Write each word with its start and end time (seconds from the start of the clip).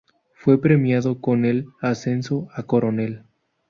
Fue 0.33 0.59
premiado 0.59 1.21
con 1.21 1.45
el 1.45 1.67
ascenso 1.79 2.47
a 2.55 2.63
coronel. 2.63 3.23